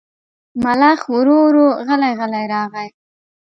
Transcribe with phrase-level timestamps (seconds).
[0.63, 2.87] ملخ ورو ورو غلی غلی راغی.